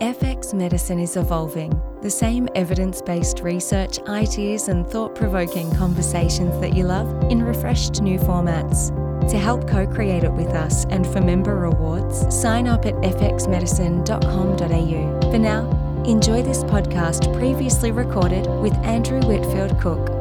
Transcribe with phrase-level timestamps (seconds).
[0.00, 1.78] FX Medicine is evolving.
[2.00, 8.00] The same evidence based research, ideas, and thought provoking conversations that you love in refreshed
[8.00, 8.88] new formats.
[9.28, 15.30] To help co create it with us and for member rewards, sign up at fxmedicine.com.au.
[15.30, 20.19] For now, enjoy this podcast previously recorded with Andrew Whitfield Cook.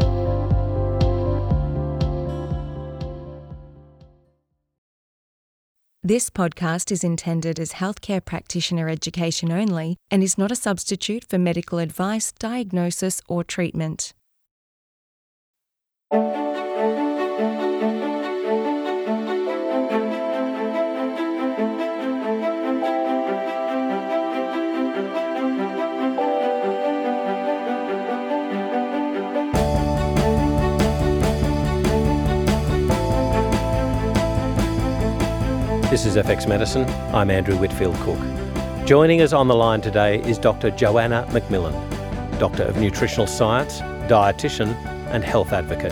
[6.09, 11.37] This podcast is intended as healthcare practitioner education only and is not a substitute for
[11.37, 14.15] medical advice, diagnosis, or treatment.
[35.89, 36.87] This is FX Medicine.
[37.15, 38.19] I'm Andrew Whitfield Cook.
[38.85, 40.69] Joining us on the line today is Dr.
[40.69, 41.73] Joanna McMillan,
[42.37, 44.75] Doctor of Nutritional Science, dietitian,
[45.09, 45.91] and health advocate.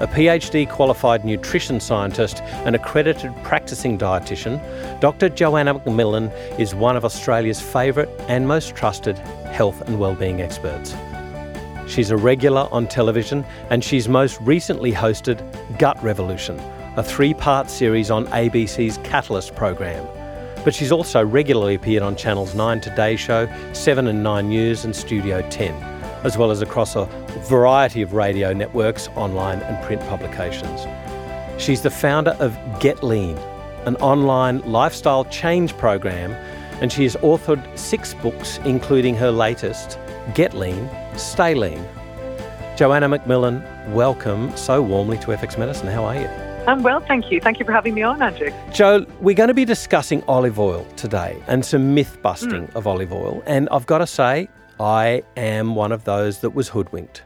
[0.00, 4.58] A PhD qualified nutrition scientist and accredited practicing dietitian,
[5.00, 5.28] Dr.
[5.28, 9.16] Joanna McMillan is one of Australia's favourite and most trusted
[9.52, 10.96] health and wellbeing experts.
[11.86, 15.38] She's a regular on television and she's most recently hosted
[15.78, 16.58] Gut Revolution,
[16.96, 20.06] a three part series on ABC's Catalyst program.
[20.64, 24.94] But she's also regularly appeared on Channel's 9 Today Show, 7 and 9 News, and
[24.94, 25.74] Studio 10,
[26.24, 27.06] as well as across a
[27.48, 30.86] variety of radio networks, online, and print publications.
[31.60, 33.36] She's the founder of Get Lean,
[33.86, 36.32] an online lifestyle change program,
[36.80, 39.98] and she has authored six books, including her latest,
[40.34, 41.84] Get Lean, Stay Lean.
[42.76, 45.88] Joanna McMillan, welcome so warmly to FX Medicine.
[45.88, 46.43] How are you?
[46.66, 47.40] I'm well, thank you.
[47.42, 48.50] Thank you for having me on, Andrew.
[48.72, 52.74] Joe, we're going to be discussing olive oil today and some myth busting Mm.
[52.76, 53.42] of olive oil.
[53.44, 54.48] And I've got to say,
[54.80, 57.22] I am one of those that was hoodwinked.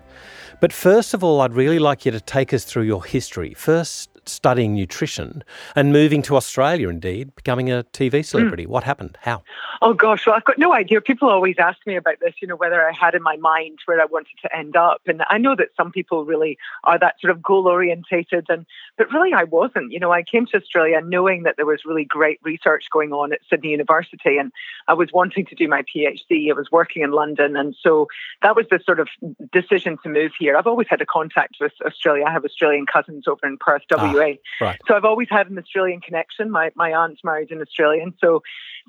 [0.61, 3.55] But first of all, I'd really like you to take us through your history.
[3.55, 5.43] First, studying nutrition
[5.75, 8.23] and moving to Australia, indeed, becoming a TV hmm.
[8.23, 8.67] celebrity.
[8.67, 9.19] What happened?
[9.23, 9.43] How?
[9.81, 11.01] Oh gosh, well I've got no idea.
[11.01, 14.01] People always ask me about this, you know, whether I had in my mind where
[14.01, 15.03] I wanted to end up.
[15.07, 18.67] And I know that some people really are that sort of goal orientated and
[18.97, 19.93] but really I wasn't.
[19.93, 23.33] You know, I came to Australia knowing that there was really great research going on
[23.33, 24.53] at Sydney University and
[24.89, 26.51] I was wanting to do my PhD.
[26.51, 28.09] I was working in London and so
[28.43, 29.09] that was the sort of
[29.53, 30.57] decision to move here.
[30.57, 32.25] I've always had a contact with Australia.
[32.27, 34.18] I have Australian cousins over in Perth, WA.
[34.61, 34.81] Right.
[34.87, 36.51] So I've always had an Australian connection.
[36.51, 38.15] My my aunt's married an Australian.
[38.21, 38.43] So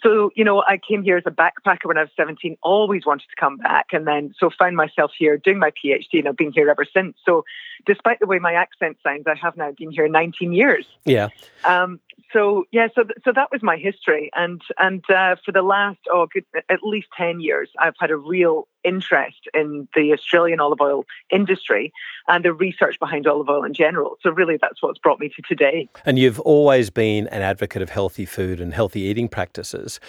[0.04, 3.28] so, you know, I came here as a backpacker when I was 17, always wanted
[3.30, 3.88] to come back.
[3.92, 7.18] And then, so found myself here doing my PhD and I've been here ever since.
[7.26, 7.44] So,
[7.86, 10.86] despite the way my accent sounds, I have now been here 19 years.
[11.06, 11.30] Yeah.
[11.64, 12.00] Um,
[12.34, 16.28] so yeah, so so that was my history, and and uh, for the last oh,
[16.32, 21.06] good, at least ten years, I've had a real interest in the Australian olive oil
[21.32, 21.92] industry
[22.30, 24.16] and the research behind olive oil in general.
[24.22, 25.90] So really, that's what's brought me to today.
[26.06, 30.00] And you've always been an advocate of healthy food and healthy eating practices.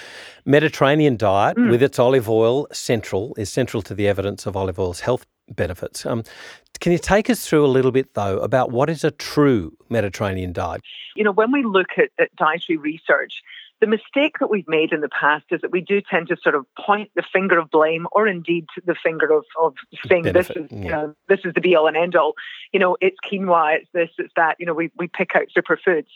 [0.44, 1.70] Mediterranean diet, Mm.
[1.70, 6.06] with its olive oil central, is central to the evidence of olive oil's health benefits.
[6.06, 6.24] Um,
[6.80, 10.52] can you take us through a little bit, though, about what is a true Mediterranean
[10.52, 10.82] diet?
[11.14, 13.42] you know, when we look at, at dietary research,
[13.80, 16.54] the mistake that we've made in the past is that we do tend to sort
[16.54, 19.74] of point the finger of blame, or indeed the finger of, of
[20.06, 22.34] saying Benefit, this is you know, this is the be all and end all.
[22.72, 24.56] You know, it's quinoa, it's this, it's that.
[24.58, 26.08] You know, we we pick out superfoods,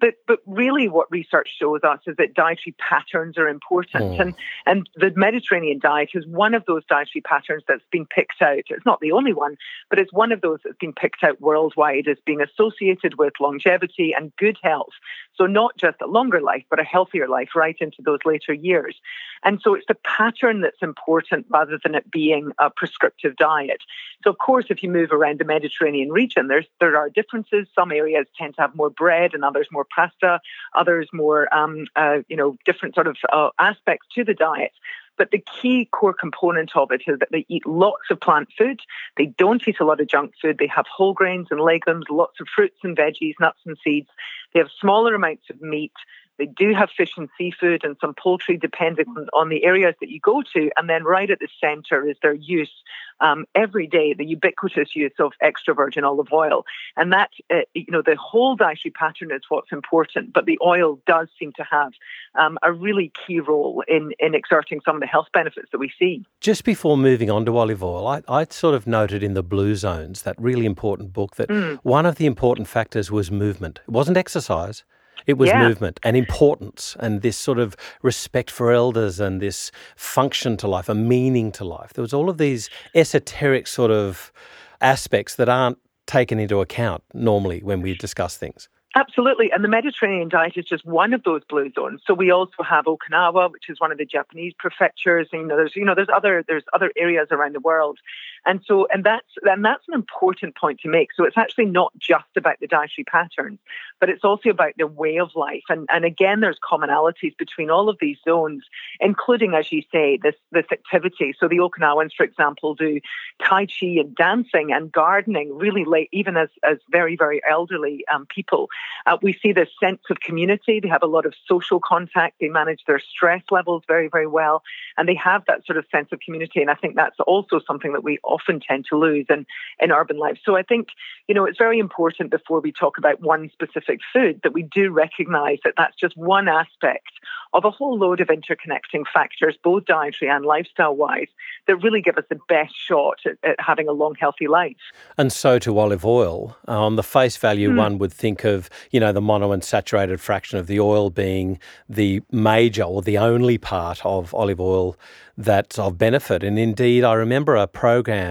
[0.00, 4.20] but but really, what research shows us is that dietary patterns are important, Mm.
[4.20, 4.34] and
[4.66, 8.64] and the Mediterranean diet is one of those dietary patterns that's been picked out.
[8.68, 9.56] It's not the only one,
[9.90, 14.12] but it's one of those that's been picked out worldwide as being associated with longevity
[14.16, 14.92] and good health.
[15.34, 18.96] So not just a longer life, but a healthier life right into those later years.
[19.44, 23.82] And so it's the pattern that's important rather than it being a prescriptive diet.
[24.22, 27.66] So of course, if you move around the Mediterranean region, there's there are differences.
[27.74, 30.40] Some areas tend to have more bread, and others more pasta.
[30.74, 34.72] Others more, um, uh, you know, different sort of uh, aspects to the diet.
[35.18, 38.80] But the key core component of it is that they eat lots of plant food.
[39.16, 40.56] They don't eat a lot of junk food.
[40.58, 44.08] They have whole grains and legumes, lots of fruits and veggies, nuts and seeds.
[44.52, 45.92] They have smaller amounts of meat.
[46.38, 50.08] They do have fish and seafood and some poultry, depending on, on the areas that
[50.08, 50.70] you go to.
[50.76, 52.72] And then right at the centre is their use
[53.20, 56.64] um, every day, the ubiquitous use of extra virgin olive oil.
[56.96, 60.98] And that, uh, you know, the whole dietary pattern is what's important, but the oil
[61.06, 61.92] does seem to have
[62.34, 65.92] um, a really key role in, in exerting some of the health benefits that we
[65.98, 66.24] see.
[66.40, 69.76] Just before moving on to olive oil, I, I sort of noted in the Blue
[69.76, 71.78] Zones, that really important book, that Mm.
[71.82, 73.80] one of the important factors was movement.
[73.86, 74.84] It wasn't exercise,
[75.26, 75.66] It was Yeah.
[75.66, 80.88] movement and importance and this sort of respect for elders and this function to life,
[80.88, 81.92] a meaning to life.
[81.92, 84.32] There was all of these esoteric sort of
[84.80, 88.68] aspects that aren't taken into account normally when we discuss things.
[88.94, 89.50] Absolutely.
[89.50, 92.02] And the Mediterranean diet is just one of those blue zones.
[92.06, 95.28] So we also have Okinawa, which is one of the Japanese prefectures.
[95.32, 97.98] And, you know, there's you know, there's other there's other areas around the world.
[98.44, 101.08] And so and that's and that's an important point to make.
[101.14, 103.58] So it's actually not just about the dietary patterns,
[104.00, 105.62] but it's also about the way of life.
[105.68, 108.64] And and again there's commonalities between all of these zones,
[109.00, 111.34] including, as you say, this this activity.
[111.38, 113.00] So the Okinawans, for example, do
[113.42, 118.26] Tai Chi and dancing and gardening really late, even as, as very, very elderly um,
[118.26, 118.68] people.
[119.06, 120.80] Uh, we see this sense of community.
[120.80, 122.36] They have a lot of social contact.
[122.40, 124.62] They manage their stress levels very, very well.
[124.96, 126.60] And they have that sort of sense of community.
[126.60, 129.46] And I think that's also something that we often tend to lose in,
[129.80, 130.38] in urban life.
[130.44, 130.88] So I think,
[131.28, 134.84] you know, it's very important before we talk about one specific food that we do
[134.90, 137.12] recognize that that's just one aspect
[137.52, 141.28] of a whole load of interconnecting factors, both dietary and lifestyle wise,
[141.66, 144.82] that really give us the best shot at, at having a long, healthy life.
[145.18, 146.56] And so to olive oil.
[146.66, 147.76] On the face value, Hmm.
[147.76, 151.58] one would think of, you know, the monounsaturated fraction of the oil being
[151.88, 154.96] the major or the only part of olive oil
[155.36, 156.40] that's of benefit.
[156.42, 158.21] And indeed, I remember a program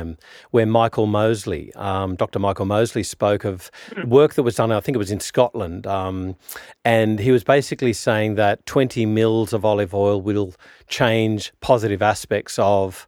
[0.52, 2.40] where Michael Mosley, um, Dr.
[2.40, 3.72] Michael Mosley, spoke of
[4.06, 5.88] work that was done, I think it was in Scotland.
[5.88, 6.36] Um,
[6.84, 10.54] and he was basically saying that 20 mils of olive oil will
[10.88, 13.08] change positive aspects of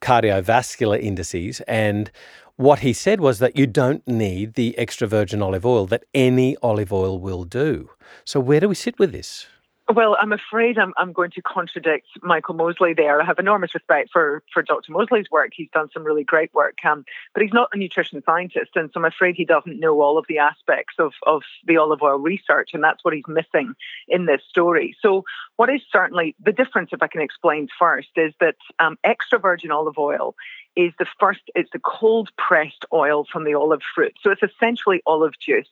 [0.00, 1.60] cardiovascular indices.
[1.62, 2.10] And
[2.56, 6.56] what he said was that you don't need the extra virgin olive oil, that any
[6.62, 7.90] olive oil will do.
[8.24, 9.46] So, where do we sit with this?
[9.92, 13.20] Well, I'm afraid I'm, I'm going to contradict Michael Mosley there.
[13.20, 14.92] I have enormous respect for, for Dr.
[14.92, 15.50] Mosley's work.
[15.54, 17.04] He's done some really great work, um,
[17.34, 18.70] but he's not a nutrition scientist.
[18.76, 22.00] And so I'm afraid he doesn't know all of the aspects of, of the olive
[22.00, 22.70] oil research.
[22.72, 23.74] And that's what he's missing
[24.08, 24.96] in this story.
[25.02, 25.24] So,
[25.56, 29.70] what is certainly the difference, if I can explain first, is that um, extra virgin
[29.70, 30.34] olive oil
[30.76, 34.14] is the first, it's the cold pressed oil from the olive fruit.
[34.22, 35.68] So, it's essentially olive juice.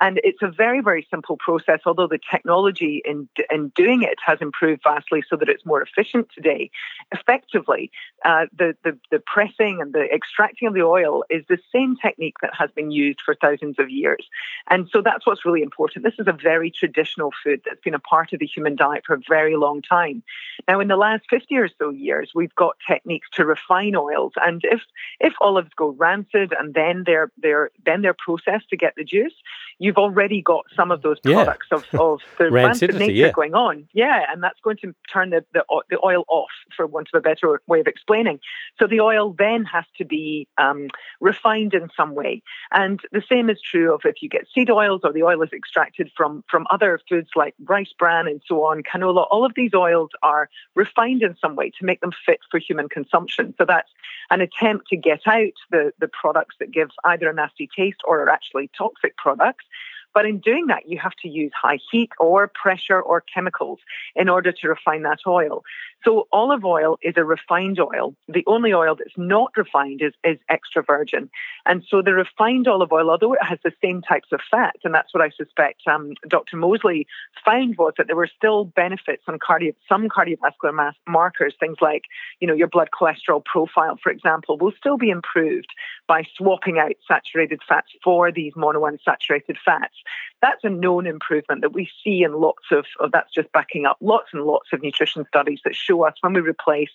[0.00, 4.38] And it's a very, very simple process, although the technology in, in doing it has
[4.40, 6.70] improved vastly so that it's more efficient today.
[7.12, 7.90] Effectively,
[8.24, 12.34] uh, the, the, the pressing and the extracting of the oil is the same technique
[12.42, 14.26] that has been used for thousands of years.
[14.68, 16.04] And so that's what's really important.
[16.04, 19.14] This is a very traditional food that's been a part of the human diet for
[19.14, 20.22] a very long time.
[20.66, 24.32] Now, in the last 50 or so years, we've got techniques to refine oils.
[24.36, 24.80] And if,
[25.20, 29.34] if olives go rancid and then they're, they're, then they're processed to get the juice,
[29.84, 31.44] you've already got some of those Yeah.
[31.44, 33.32] products of, of the rancid nature yeah.
[33.32, 33.86] going on.
[33.92, 37.20] Yeah, and that's going to turn the, the, the oil off, for want of a
[37.20, 38.40] better way of explaining.
[38.78, 40.88] So the oil then has to be um,
[41.20, 42.42] refined in some way.
[42.72, 45.52] And the same is true of if you get seed oils or the oil is
[45.52, 49.26] extracted from, from other foods like rice bran and so on, canola.
[49.30, 52.88] All of these oils are refined in some way to make them fit for human
[52.88, 53.54] consumption.
[53.58, 53.90] So that's
[54.30, 58.22] an attempt to get out the, the products that give either a nasty taste or
[58.22, 59.66] are actually toxic products.
[60.14, 63.80] But in doing that, you have to use high heat or pressure or chemicals
[64.14, 65.64] in order to refine that oil.
[66.04, 68.14] So olive oil is a refined oil.
[68.28, 71.30] The only oil that's not refined is, is extra virgin.
[71.64, 74.94] And so the refined olive oil, although it has the same types of fat, and
[74.94, 76.58] that's what I suspect um, Dr.
[76.58, 77.06] Mosley
[77.42, 82.02] found was that there were still benefits on cardio, some cardiovascular mass markers, things like,
[82.38, 85.68] you know, your blood cholesterol profile, for example, will still be improved
[86.06, 89.94] by swapping out saturated fats for these monounsaturated fats.
[90.42, 93.96] That's a known improvement that we see in lots of, of that's just backing up
[94.02, 96.90] lots and lots of nutrition studies that show us when we replace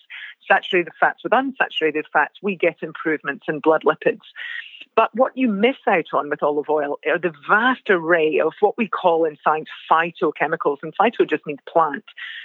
[0.46, 4.20] saturated fats with unsaturated fats, we get improvements in blood lipids.
[5.00, 8.76] But what you miss out on with olive oil are the vast array of what
[8.76, 10.76] we call in science phytochemicals.
[10.82, 12.04] And phyto just means plant.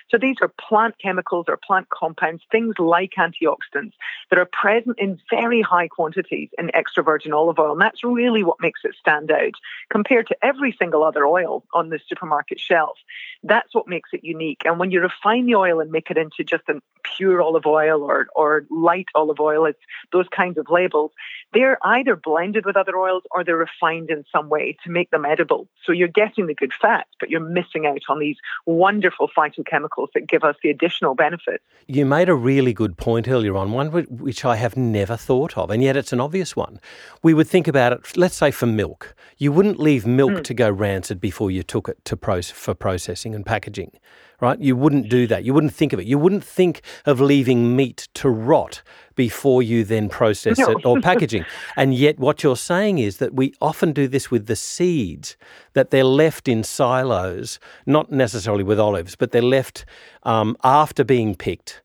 [0.09, 3.91] So these are plant chemicals or plant compounds, things like antioxidants
[4.29, 7.73] that are present in very high quantities in extra virgin olive oil.
[7.73, 9.55] And that's really what makes it stand out
[9.91, 12.97] compared to every single other oil on the supermarket shelf.
[13.43, 14.61] That's what makes it unique.
[14.63, 16.81] And when you refine the oil and make it into just a
[17.17, 19.81] pure olive oil or, or light olive oil, it's
[20.13, 21.11] those kinds of labels,
[21.51, 25.25] they're either blended with other oils or they're refined in some way to make them
[25.25, 25.67] edible.
[25.83, 30.27] So you're getting the good fats, but you're missing out on these wonderful phytochemicals that
[30.27, 31.63] give us the additional benefits.
[31.87, 35.71] You made a really good point earlier on, one which I have never thought of,
[35.71, 36.79] and yet it's an obvious one.
[37.23, 39.15] We would think about it, let's say for milk.
[39.37, 40.41] You wouldn't leave milk hmm.
[40.41, 43.91] to go rancid before you took it to proce- for processing and packaging,
[44.41, 44.59] right?
[44.59, 45.43] You wouldn't do that.
[45.43, 46.05] You wouldn't think of it.
[46.05, 48.81] You wouldn't think of leaving meat to rot
[49.15, 50.71] before you then process No.
[50.71, 51.45] it or packaging.
[51.77, 55.37] And yet, what you're saying is that we often do this with the seeds,
[55.73, 59.85] that they're left in silos, not necessarily with olives, but they're left
[60.23, 61.83] um, after being picked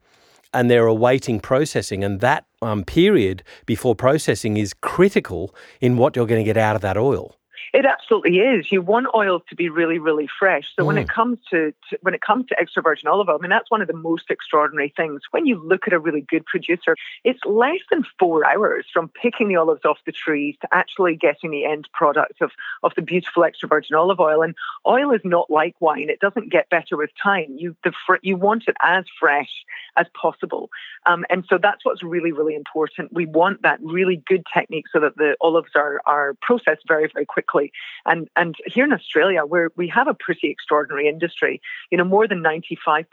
[0.54, 2.02] and they're awaiting processing.
[2.02, 6.74] And that um, period before processing is critical in what you're going to get out
[6.74, 7.36] of that oil.
[7.72, 8.72] It absolutely is.
[8.72, 10.64] You want oil to be really, really fresh.
[10.76, 10.86] So mm.
[10.86, 11.14] when it mm.
[11.14, 13.80] comes to, to, when it comes to extra virgin olive oil, I mean that's one
[13.80, 15.22] of the most extraordinary things.
[15.30, 19.48] When you look at a really good producer, it's less than four hours from picking
[19.48, 22.50] the olives off the trees to actually getting the end product of
[22.82, 24.42] of the beautiful extra virgin olive oil.
[24.42, 24.54] And
[24.86, 27.54] oil is not like wine; it doesn't get better with time.
[27.56, 29.64] You the fr- you want it as fresh
[29.96, 30.70] as possible,
[31.06, 33.12] um, and so that's what's really, really important.
[33.12, 37.26] We want that really good technique so that the olives are are processed very, very
[37.26, 37.59] quickly
[38.06, 42.26] and and here in Australia, where we have a pretty extraordinary industry, you know, more
[42.26, 43.04] than 95%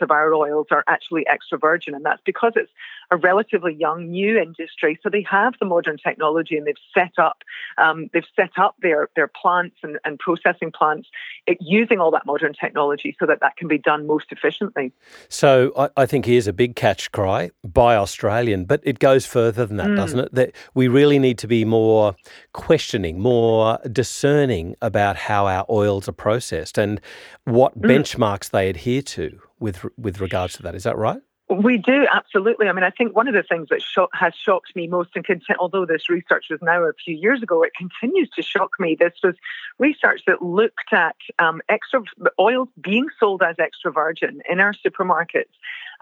[0.00, 2.70] of our oils are actually extra virgin, and that's because it's
[3.10, 4.98] a relatively young, new industry.
[5.02, 7.38] So they have the modern technology, and they've set up
[7.78, 11.08] um, they've set up their their plants and, and processing plants
[11.46, 14.92] it, using all that modern technology, so that that can be done most efficiently.
[15.28, 19.66] So I, I think here's a big catch cry buy Australian, but it goes further
[19.66, 19.96] than that, mm.
[19.96, 20.34] doesn't it?
[20.34, 22.16] That we really need to be more
[22.52, 27.00] questioning, more discerning about how our oils are processed and
[27.44, 27.88] what mm.
[27.88, 30.74] benchmarks they adhere to with with regards to that.
[30.74, 31.20] Is that right?
[31.50, 32.68] We do absolutely.
[32.68, 33.80] I mean, I think one of the things that
[34.12, 37.62] has shocked me most, and conti- although this research was now a few years ago,
[37.62, 38.96] it continues to shock me.
[38.98, 39.34] This was
[39.78, 42.02] research that looked at um, extra
[42.38, 45.46] oils being sold as extra virgin in our supermarkets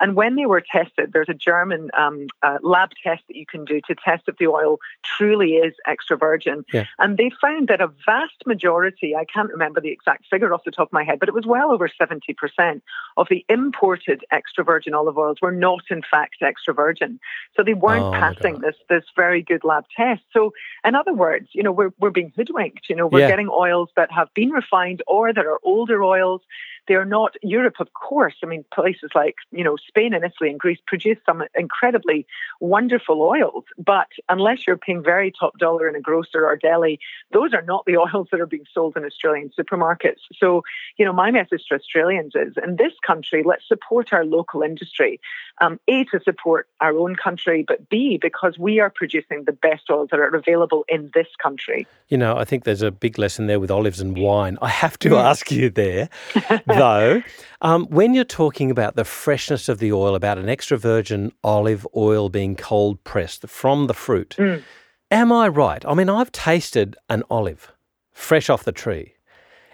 [0.01, 3.65] and when they were tested, there's a German um, uh, lab test that you can
[3.65, 6.65] do to test if the oil truly is extra virgin.
[6.73, 6.85] Yeah.
[6.99, 10.71] And they found that a vast majority, I can't remember the exact figure off the
[10.71, 12.83] top of my head, but it was well over 70%
[13.17, 17.19] of the imported extra virgin olive oils were not, in fact, extra virgin.
[17.57, 20.23] So they weren't oh, passing this, this very good lab test.
[20.33, 20.53] So,
[20.85, 22.89] in other words, you know, we're, we're being hoodwinked.
[22.89, 23.29] You know, we're yeah.
[23.29, 26.43] getting oils that have been refined or that are older oils
[26.89, 28.35] they're not Europe, of course.
[28.43, 32.27] I mean, places like you know Spain and Italy and Greece produce some incredibly
[32.61, 36.99] wonderful oils, but unless you're paying very top dollar in a grocer or deli,
[37.33, 40.21] those are not the oils that are being sold in Australian supermarkets.
[40.37, 40.63] So,
[40.97, 45.21] you know, my message to Australians is: in this country, let's support our local industry.
[45.61, 49.91] Um, a to support our own country, but B because we are producing the best
[49.91, 51.87] oils that are available in this country.
[52.09, 54.59] You know, I think there's a big lesson there with olives and wine.
[54.61, 55.25] I have to mm.
[55.25, 56.09] ask you there.
[56.81, 57.23] though,
[57.61, 61.87] um, when you're talking about the freshness of the oil, about an extra virgin olive
[61.97, 64.63] oil being cold pressed from the fruit, mm.
[65.11, 65.85] am I right?
[65.87, 67.73] I mean, I've tasted an olive
[68.13, 69.15] fresh off the tree.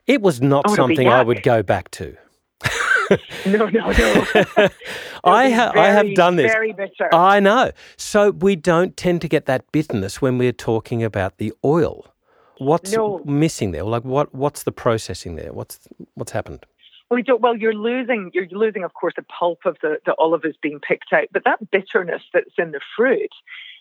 [0.07, 2.17] It was not oh, something I would go back to.
[3.47, 3.91] no, no, no.
[5.25, 6.51] I, ha- very, I have done this.
[6.51, 7.09] Very bitter.
[7.13, 7.71] I know.
[7.97, 12.07] So we don't tend to get that bitterness when we're talking about the oil.
[12.59, 13.23] What's no.
[13.25, 13.85] missing there?
[13.85, 14.35] Like what?
[14.35, 15.53] What's the processing there?
[15.53, 15.81] What's
[16.15, 16.65] what's happened?
[17.12, 20.47] We don't, well, you're losing, you're losing, of course, the pulp of the, the olive
[20.47, 23.31] is being picked out, but that bitterness that's in the fruit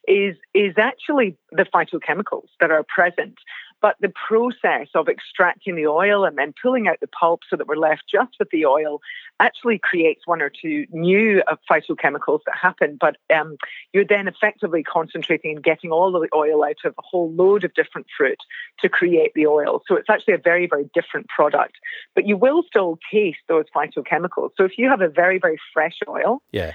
[0.08, 3.36] is is actually the phytochemicals that are present.
[3.82, 7.68] But the process of extracting the oil and then pulling out the pulp so that
[7.68, 9.02] we're left just with the oil
[9.40, 12.98] actually creates one or two new uh, phytochemicals that happen.
[13.00, 13.58] But um,
[13.92, 17.64] you're then effectively concentrating and getting all of the oil out of a whole load
[17.64, 18.38] of different fruit
[18.82, 19.82] to create the oil.
[19.88, 21.74] So it's actually a very, very different product.
[22.14, 24.52] But you will still taste those phytochemicals.
[24.58, 26.74] So if you have a very, very fresh oil, yeah.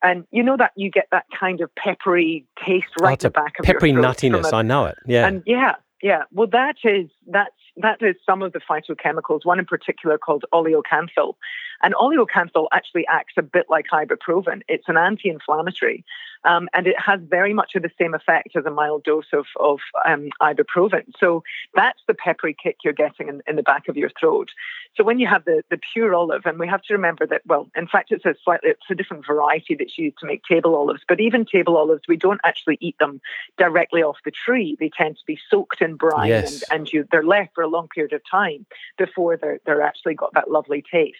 [0.00, 3.30] And you know that you get that kind of peppery taste right oh, at the
[3.30, 4.52] back of peppery your peppery nuttiness.
[4.52, 4.96] A, I know it.
[5.06, 5.26] Yeah.
[5.26, 6.22] And yeah, yeah.
[6.32, 9.44] Well, that is that's that is some of the phytochemicals.
[9.44, 11.34] One in particular called oleocanthal,
[11.82, 14.62] and oleocanthal actually acts a bit like ibuprofen.
[14.68, 16.04] It's an anti-inflammatory,
[16.44, 19.46] um, and it has very much of the same effect as a mild dose of,
[19.58, 21.04] of um, ibuprofen.
[21.18, 21.42] So
[21.74, 24.50] that's the peppery kick you're getting in, in, the back of your throat.
[24.96, 27.70] So when you have the, the pure olive, and we have to remember that, well,
[27.76, 31.02] in fact, it's a slightly it's a different variety that's used to make table olives.
[31.08, 33.20] But even table olives, we don't actually eat them
[33.56, 34.76] directly off the tree.
[34.78, 36.62] They tend to be soaked in brine, yes.
[36.70, 40.14] and, and you, they're left for a long period of time before they're they're actually
[40.14, 41.16] got that lovely taste.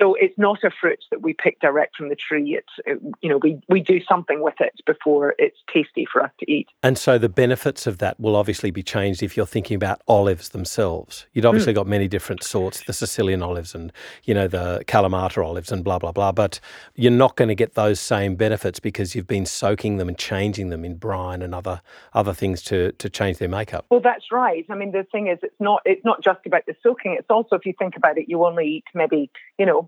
[0.00, 2.56] So it's not a fruit that we pick direct from the tree.
[2.56, 6.30] It's it, you know we we do something with it before it's tasty for us
[6.40, 6.68] to eat.
[6.82, 10.50] And so the benefits of that will obviously be changed if you're thinking about olives
[10.50, 11.26] themselves.
[11.32, 11.76] You'd obviously mm.
[11.76, 13.92] got many different sorts, the Sicilian olives and
[14.24, 16.32] you know the Kalamata olives and blah blah blah.
[16.32, 16.60] But
[16.94, 20.68] you're not going to get those same benefits because you've been soaking them and changing
[20.68, 21.80] them in brine and other
[22.14, 23.86] other things to to change their makeup.
[23.90, 24.64] Well, that's right.
[24.70, 27.16] I mean, the thing is, it's not it's not just about the soaking.
[27.18, 29.87] It's also if you think about it, you only eat maybe you know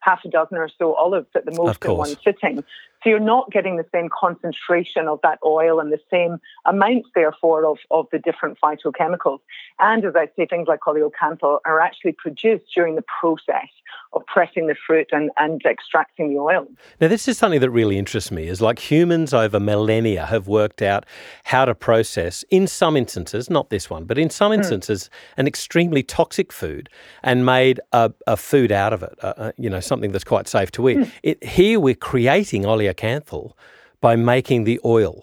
[0.00, 2.64] half a dozen or so olives at the most in one sitting.
[3.02, 7.64] So you're not getting the same concentration of that oil and the same amounts, therefore,
[7.64, 9.40] of, of the different phytochemicals.
[9.78, 13.68] And as I say, things like oleocanthal are actually produced during the process
[14.12, 16.66] of pressing the fruit and, and extracting the oil.
[17.00, 20.82] Now, this is something that really interests me is like humans over millennia have worked
[20.82, 21.06] out
[21.44, 24.58] how to process, in some instances, not this one, but in some hmm.
[24.58, 25.38] instances, mm.
[25.38, 26.88] an extremely toxic food
[27.22, 30.48] and made a, a food out of it, uh, uh, you know, something that's quite
[30.48, 30.98] safe to eat.
[30.98, 31.10] Mm.
[31.22, 33.52] It, here we're creating oleocanthal
[34.00, 35.14] by making the oil.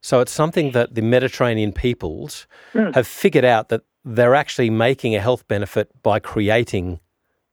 [0.00, 2.94] So it's something that the Mediterranean peoples mm.
[2.94, 7.00] have figured out that they're actually making a health benefit by creating,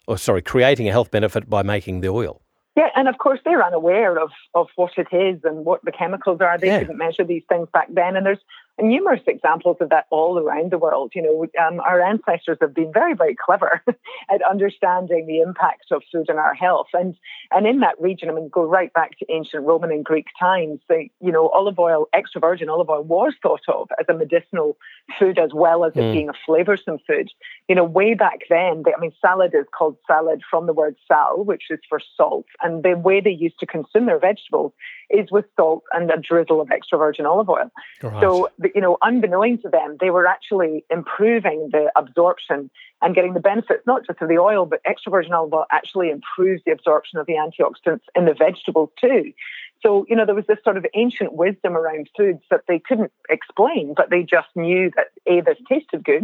[0.07, 2.41] or sorry, creating a health benefit by making the oil.
[2.75, 6.39] Yeah, and of course they're unaware of, of what it is and what the chemicals
[6.41, 6.57] are.
[6.57, 6.79] They yeah.
[6.79, 8.15] couldn't measure these things back then.
[8.15, 8.43] And there's
[8.81, 11.11] numerous examples of that all around the world.
[11.15, 13.83] You know, um, our ancestors have been very, very clever
[14.29, 16.87] at understanding the impact of food on our health.
[16.93, 17.15] And
[17.51, 20.79] and in that region, I mean, go right back to ancient Roman and Greek times.
[20.87, 24.77] The, you know, olive oil, extra virgin olive oil, was thought of as a medicinal
[25.19, 25.97] food as well as mm.
[25.97, 27.29] it being a flavoursome food.
[27.67, 30.95] You know, way back then, they, I mean, salad is called salad from the word
[31.07, 32.45] sal, which is for salt.
[32.61, 34.73] And the way they used to consume their vegetables
[35.13, 37.71] is with salt and a drizzle of extra virgin olive oil.
[38.01, 38.21] Right.
[38.21, 42.69] So you know, unbeknown to them, they were actually improving the absorption
[43.01, 46.09] and getting the benefits not just of the oil, but extra virgin olive oil actually
[46.09, 49.33] improves the absorption of the antioxidants in the vegetables too.
[49.81, 53.11] So, you know, there was this sort of ancient wisdom around foods that they couldn't
[53.29, 56.23] explain, but they just knew that A, this tasted good.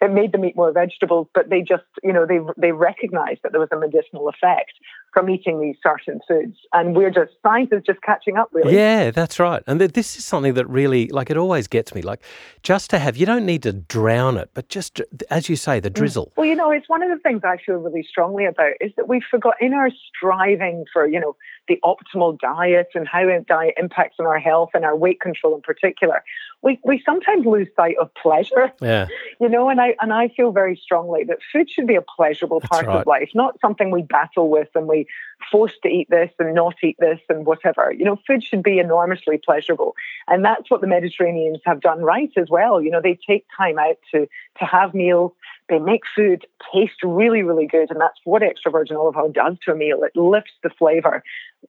[0.00, 3.52] It made them eat more vegetables, but they just, you know, they they recognized that
[3.52, 4.72] there was a medicinal effect
[5.12, 6.56] from eating these certain foods.
[6.72, 8.74] And we're just, science is just catching up, really.
[8.74, 9.62] Yeah, that's right.
[9.66, 12.02] And this is something that really, like, it always gets me.
[12.02, 12.22] Like,
[12.62, 15.90] just to have, you don't need to drown it, but just, as you say, the
[15.90, 15.94] mm.
[15.94, 16.32] drizzle.
[16.36, 19.08] Well, you know, it's one of the things I feel really strongly about is that
[19.08, 21.34] we forgot in our striving for, you know,
[21.68, 25.62] the optimal diet and how diet impacts on our health and our weight control in
[25.62, 26.22] particular,
[26.62, 28.70] we, we sometimes lose sight of pleasure.
[28.80, 29.08] Yeah.
[29.40, 32.60] You know, and I and I feel very strongly that food should be a pleasurable
[32.60, 33.00] That's part right.
[33.00, 35.06] of life, not something we battle with and we
[35.50, 37.92] forced to eat this and not eat this and whatever.
[37.92, 39.94] You know, food should be enormously pleasurable.
[40.26, 42.80] And that's what the Mediterraneans have done right as well.
[42.80, 44.26] You know, they take time out to
[44.58, 45.32] to have meals.
[45.68, 47.90] They make food taste really, really good.
[47.90, 50.02] And that's what extra virgin olive oil does to a meal.
[50.02, 51.22] It lifts the flavor.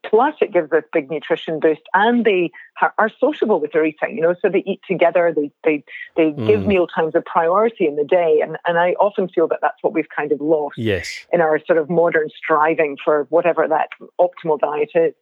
[0.05, 2.51] Plus, it gives this big nutrition boost, and they
[2.97, 4.15] are sociable with their eating.
[4.15, 5.33] You know, so they eat together.
[5.35, 5.83] They they
[6.15, 6.45] they mm.
[6.45, 9.81] give meal times a priority in the day, and and I often feel that that's
[9.81, 10.77] what we've kind of lost.
[10.77, 11.25] Yes.
[11.33, 15.13] In our sort of modern striving for whatever that optimal diet is.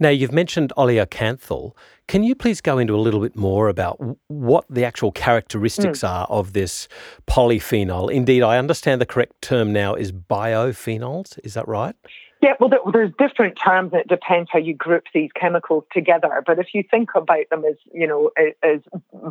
[0.00, 1.72] Now you've mentioned oleocanthal.
[2.06, 6.08] Can you please go into a little bit more about what the actual characteristics mm.
[6.08, 6.86] are of this
[7.26, 8.12] polyphenol?
[8.12, 11.38] Indeed, I understand the correct term now is biophenols.
[11.42, 11.96] Is that right?
[12.44, 13.94] Yeah, well, there's different terms.
[13.94, 16.42] And it depends how you group these chemicals together.
[16.44, 18.80] But if you think about them as, you know, as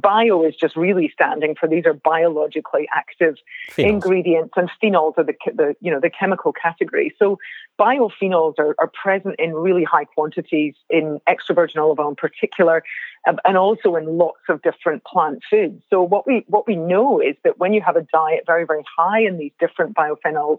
[0.02, 3.36] bio is just really standing for these are biologically active
[3.70, 3.88] phenols.
[3.88, 7.14] ingredients, and phenols are the, the, you know, the chemical category.
[7.20, 7.38] So
[7.80, 12.84] biophenols are, are present in really high quantities in extra virgin olive oil in particular,
[13.28, 15.84] and also in lots of different plant foods.
[15.92, 18.84] So what we what we know is that when you have a diet very very
[18.98, 20.58] high in these different biophenols,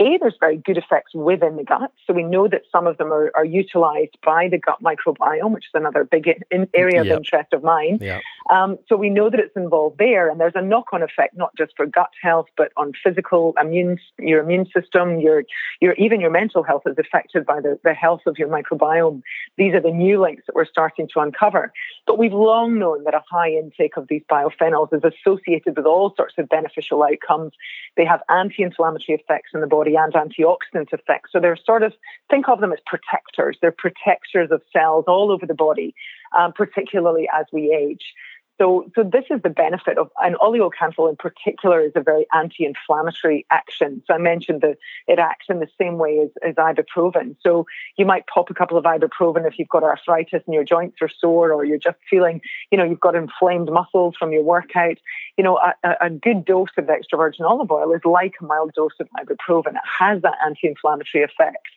[0.00, 1.92] a, there's very good effects within the gut.
[2.06, 5.64] So we know that some of them are, are utilized by the gut microbiome, which
[5.64, 7.06] is another big in, area yep.
[7.06, 7.98] of interest of mine.
[8.00, 8.22] Yep.
[8.50, 10.30] Um, so we know that it's involved there.
[10.30, 13.98] And there's a knock on effect, not just for gut health, but on physical immune,
[14.18, 15.44] your immune system, your,
[15.80, 19.22] your, even your mental health is affected by the, the health of your microbiome.
[19.56, 21.72] These are the new links that we're starting to uncover.
[22.06, 26.14] But we've long known that a high intake of these biophenols is associated with all
[26.16, 27.52] sorts of beneficial outcomes.
[27.96, 31.30] They have anti inflammatory effects in the body and antioxidant effects.
[31.32, 31.92] So they're sort of,
[32.30, 33.56] think of them as protectors.
[33.60, 35.94] They're protectors of cells all over the body,
[36.38, 38.12] um, particularly as we age.
[38.58, 43.46] So, so this is the benefit of an oleocanthal in particular is a very anti-inflammatory
[43.50, 44.02] action.
[44.06, 47.36] So I mentioned that it acts in the same way as, as ibuprofen.
[47.40, 47.66] So
[47.96, 51.08] you might pop a couple of ibuprofen if you've got arthritis and your joints are
[51.08, 52.40] sore, or you're just feeling,
[52.72, 54.98] you know, you've got inflamed muscles from your workout.
[55.36, 58.72] You know, a, a good dose of extra virgin olive oil is like a mild
[58.74, 59.74] dose of ibuprofen.
[59.74, 61.68] It has that anti-inflammatory effect.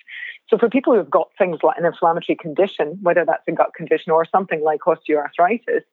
[0.50, 4.12] So for people who've got things like an inflammatory condition, whether that's a gut condition
[4.12, 5.84] or something like osteoarthritis,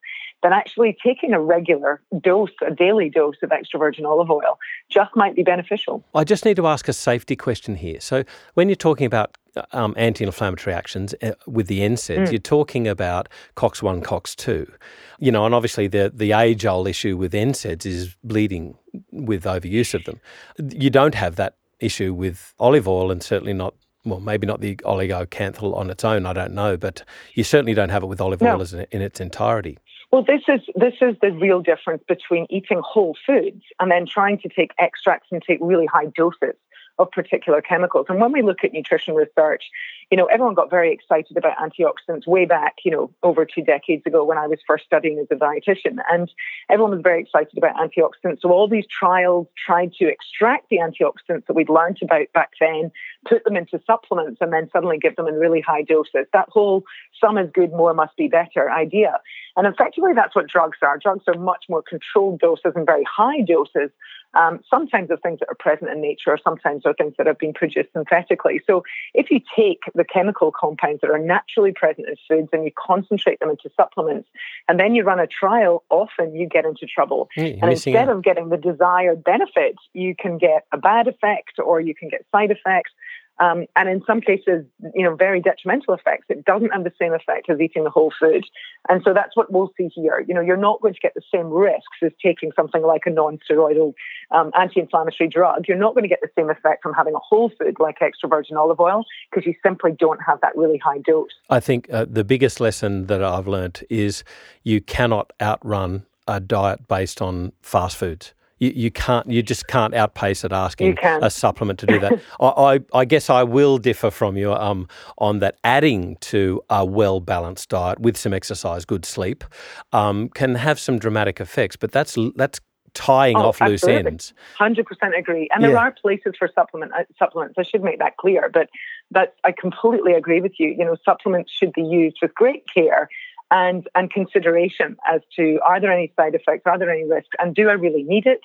[0.42, 4.58] then actually taking a regular dose, a daily dose of extra virgin olive oil
[4.90, 6.04] just might be beneficial.
[6.14, 8.00] I just need to ask a safety question here.
[8.00, 8.24] So
[8.54, 9.36] when you're talking about
[9.72, 12.32] um, anti-inflammatory actions uh, with the NSAIDs, mm.
[12.32, 14.70] you're talking about COX-1, COX-2.
[15.18, 18.76] You know, and obviously the, the age-old issue with NSAIDs is bleeding
[19.10, 20.20] with overuse of them.
[20.58, 23.74] You don't have that issue with olive oil and certainly not
[24.04, 27.02] well, maybe not the oleocanthal on its own, I don't know, but
[27.34, 28.86] you certainly don't have it with olive oil no.
[28.90, 29.78] in its entirety.
[30.10, 34.38] Well, this is this is the real difference between eating whole foods and then trying
[34.38, 36.56] to take extracts and take really high doses
[36.98, 38.06] of particular chemicals.
[38.08, 39.64] And when we look at nutrition research,
[40.10, 44.02] you know, everyone got very excited about antioxidants way back, you know, over two decades
[44.06, 45.98] ago when I was first studying as a dietitian.
[46.10, 46.30] And
[46.70, 48.40] everyone was very excited about antioxidants.
[48.40, 52.90] So all these trials tried to extract the antioxidants that we'd learned about back then,
[53.28, 56.26] put them into supplements, and then suddenly give them in really high doses.
[56.32, 56.84] That whole
[57.22, 59.20] some is good, more must be better idea.
[59.56, 60.98] And effectively, that's what drugs are.
[60.98, 63.90] Drugs are much more controlled doses and very high doses
[64.34, 67.38] um, sometimes of things that are present in nature, or sometimes are things that have
[67.38, 68.60] been produced synthetically.
[68.66, 68.82] So
[69.14, 73.40] if you take the chemical compounds that are naturally present in foods and you concentrate
[73.40, 74.28] them into supplements,
[74.68, 77.28] and then you run a trial, often you get into trouble.
[77.60, 81.94] and instead of getting the desired benefit, you can get a bad effect or you
[81.94, 82.92] can get side effects
[83.40, 86.26] um, and in some cases, you know, very detrimental effects.
[86.28, 88.44] It doesn't have the same effect as eating the whole food.
[88.88, 90.24] And so that's what we'll see here.
[90.26, 93.10] You know, you're not going to get the same risks as taking something like a
[93.10, 93.94] non-steroidal
[94.30, 95.66] um, anti-inflammatory drug.
[95.68, 98.28] You're not going to get the same effect from having a whole food like extra
[98.28, 101.30] virgin olive oil because you simply don't have that really high dose.
[101.48, 104.24] I think uh, the biggest lesson that I've learned is
[104.64, 109.94] you cannot outrun a diet based on fast foods you, you can't you just can't
[109.94, 112.20] outpace it asking a supplement to do that.
[112.40, 115.56] I, I, I, guess I will differ from you um, on that.
[115.64, 119.44] Adding to a well balanced diet with some exercise, good sleep,
[119.92, 121.76] um, can have some dramatic effects.
[121.76, 122.60] But that's that's
[122.94, 123.94] tying oh, off absolutely.
[123.94, 124.34] loose ends.
[124.56, 125.48] Hundred percent agree.
[125.52, 125.68] And yeah.
[125.68, 127.54] there are places for supplement uh, supplements.
[127.58, 128.50] I should make that clear.
[128.52, 128.68] But
[129.10, 130.70] that I completely agree with you.
[130.70, 133.08] You know, supplements should be used with great care
[133.50, 137.54] and and consideration as to are there any side effects, are there any risks, and
[137.54, 138.40] do I really need it?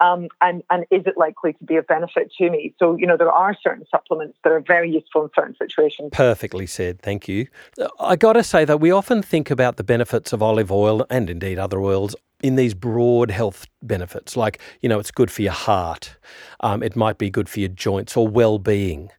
[0.00, 2.74] Um, and and is it likely to be of benefit to me?
[2.78, 6.10] So you know there are certain supplements that are very useful in certain situations.
[6.12, 7.00] Perfectly said.
[7.00, 7.48] Thank you.
[7.98, 11.28] I got to say that we often think about the benefits of olive oil and
[11.28, 15.52] indeed other oils in these broad health benefits, like you know it's good for your
[15.52, 16.16] heart,
[16.60, 19.10] um, it might be good for your joints or well-being.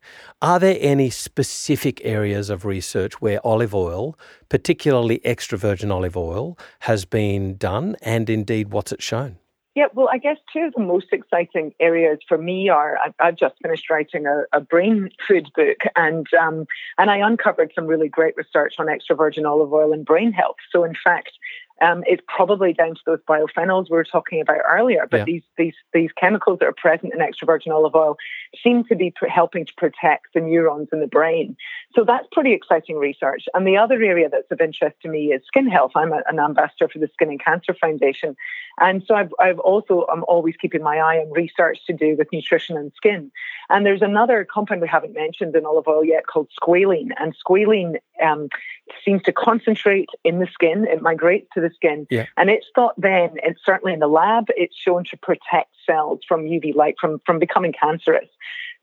[0.41, 4.17] Are there any specific areas of research where olive oil,
[4.49, 9.37] particularly extra virgin olive oil, has been done, and indeed what's it shown?
[9.73, 13.37] Yeah, well, I guess two of the most exciting areas for me are I've, I've
[13.37, 16.65] just finished writing a, a, brain food book, and um,
[16.97, 20.57] and I uncovered some really great research on extra virgin olive oil and brain health.
[20.73, 21.31] So, in fact,
[21.81, 25.07] um, it's probably down to those biophenols we were talking about earlier.
[25.09, 25.25] But yeah.
[25.25, 28.17] these these these chemicals that are present in extra virgin olive oil
[28.63, 31.57] seem to be pr- helping to protect the neurons in the brain.
[31.95, 33.45] So that's pretty exciting research.
[33.53, 35.91] And the other area that's of interest to me is skin health.
[35.95, 38.35] I'm a, an ambassador for the Skin and Cancer Foundation,
[38.79, 42.27] and so I've I've also I'm always keeping my eye on research to do with
[42.31, 43.31] nutrition and skin.
[43.69, 47.95] And there's another compound we haven't mentioned in olive oil yet called squalene, and squalene
[48.21, 48.49] um,
[49.03, 50.85] seems to concentrate in the skin.
[50.87, 52.07] It migrates to the skin.
[52.09, 52.25] Yeah.
[52.37, 56.43] And it's thought then, and certainly in the lab, it's shown to protect cells from
[56.43, 58.29] UV light from, from becoming cancerous.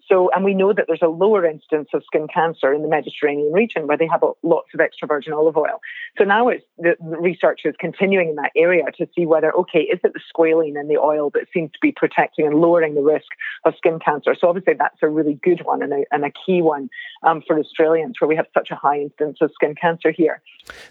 [0.09, 3.53] So, and we know that there's a lower incidence of skin cancer in the Mediterranean
[3.53, 5.81] region where they have lots of extra virgin olive oil.
[6.16, 9.81] So now it's the, the research is continuing in that area to see whether, okay,
[9.81, 13.03] is it the squalene in the oil that seems to be protecting and lowering the
[13.03, 13.27] risk
[13.64, 14.35] of skin cancer?
[14.38, 16.88] So obviously that's a really good one and a, and a key one
[17.23, 20.40] um, for Australians where we have such a high incidence of skin cancer here.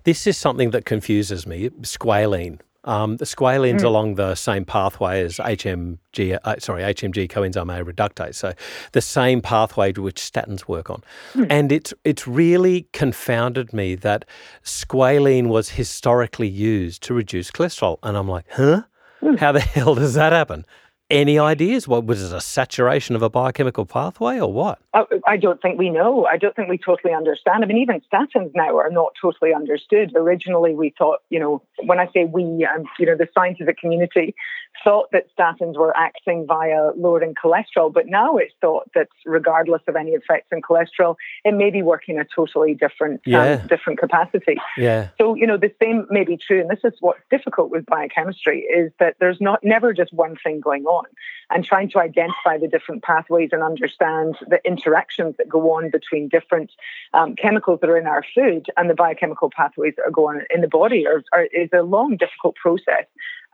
[0.04, 2.60] This is something that confuses me, squalene.
[2.88, 3.88] Um, the squalene's mm.
[3.88, 8.36] along the same pathway as HMG, uh, sorry, HMG coenzyme A reductase.
[8.36, 8.54] So
[8.94, 11.04] the same pathway to which statins work on.
[11.34, 11.48] Mm.
[11.50, 14.24] And it's it's really confounded me that
[14.64, 18.00] squalene was historically used to reduce cholesterol.
[18.04, 18.84] And I'm like, huh?
[19.22, 19.38] Mm.
[19.38, 20.66] How the hell does that happen?
[21.10, 21.88] Any ideas?
[21.88, 24.80] What was it, a saturation of a biochemical pathway or what?
[25.28, 26.26] I don't think we know.
[26.26, 27.64] I don't think we totally understand.
[27.64, 30.14] I mean, even statins now are not totally understood.
[30.16, 34.36] Originally, we thought, you know, when I say we, um, you know, the scientific community
[34.84, 39.96] thought that statins were acting via lowering cholesterol, but now it's thought that regardless of
[39.96, 43.60] any effects on cholesterol, it may be working a totally different, um, yeah.
[43.62, 44.58] um, different capacity.
[44.78, 45.10] Yeah.
[45.18, 46.62] So, you know, the same may be true.
[46.62, 50.60] And this is what's difficult with biochemistry is that there's not never just one thing
[50.60, 51.06] going on
[51.50, 56.30] and trying to identify the different pathways and understand the interactions that go on between
[56.30, 56.72] different
[57.14, 60.62] um, chemicals that are in our food and the biochemical pathways that are going in
[60.62, 63.06] the body are, are, is a long, difficult process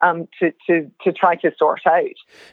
[0.02, 2.04] um, to, to, to try to sort out.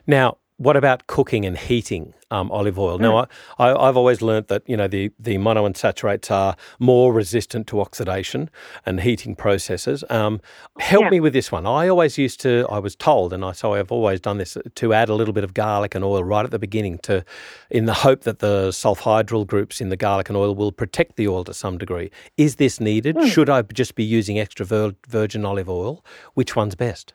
[0.06, 2.98] Now, what about cooking and heating um, olive oil?
[2.98, 3.00] Mm.
[3.00, 3.26] Now,
[3.58, 8.50] I, have always learnt that you know the the monounsaturates are more resistant to oxidation
[8.84, 10.04] and heating processes.
[10.10, 10.42] Um,
[10.78, 11.10] help yeah.
[11.10, 11.66] me with this one.
[11.66, 12.66] I always used to.
[12.68, 15.44] I was told, and I so I've always done this to add a little bit
[15.44, 17.24] of garlic and oil right at the beginning to,
[17.70, 21.26] in the hope that the sulfhydryl groups in the garlic and oil will protect the
[21.26, 22.10] oil to some degree.
[22.36, 23.16] Is this needed?
[23.16, 23.32] Mm.
[23.32, 26.04] Should I just be using extra vir- virgin olive oil?
[26.34, 27.14] Which one's best?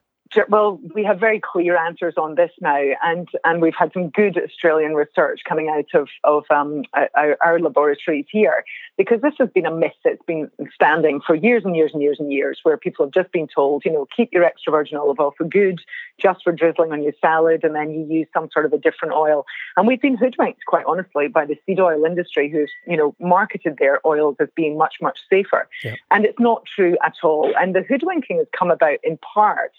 [0.49, 4.37] Well, we have very clear answers on this now, and, and we've had some good
[4.37, 8.65] Australian research coming out of, of um, our, our, laboratories here,
[8.97, 12.17] because this has been a myth that's been standing for years and years and years
[12.19, 15.19] and years, where people have just been told, you know, keep your extra virgin olive
[15.19, 15.79] oil for good,
[16.19, 19.13] just for drizzling on your salad, and then you use some sort of a different
[19.13, 19.45] oil.
[19.75, 23.77] And we've been hoodwinked, quite honestly, by the seed oil industry, who's, you know, marketed
[23.79, 25.67] their oils as being much, much safer.
[25.83, 25.95] Yeah.
[26.11, 27.53] And it's not true at all.
[27.59, 29.71] And the hoodwinking has come about in part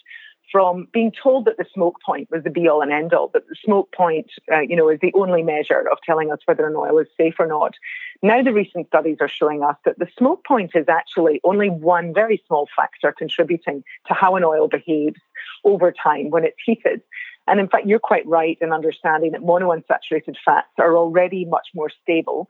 [0.56, 3.46] from being told that the smoke point was the be all and end all, that
[3.46, 6.74] the smoke point, uh, you know, is the only measure of telling us whether an
[6.74, 7.74] oil is safe or not.
[8.22, 12.14] Now the recent studies are showing us that the smoke point is actually only one
[12.14, 15.20] very small factor contributing to how an oil behaves
[15.62, 17.02] over time when it's heated.
[17.46, 21.90] And in fact, you're quite right in understanding that monounsaturated fats are already much more
[22.02, 22.48] stable